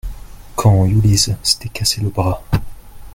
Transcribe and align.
Quand 0.55 0.87
Yulizh 0.87 1.29
s'était 1.43 1.69
cassée 1.69 2.01
le 2.01 2.09
bras. 2.09 2.41